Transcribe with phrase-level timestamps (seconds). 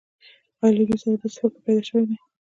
[0.63, 2.15] آیا له دوی سره داسې فکر پیدا شوی دی